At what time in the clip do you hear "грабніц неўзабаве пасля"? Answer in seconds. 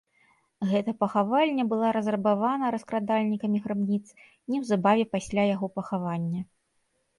3.67-5.43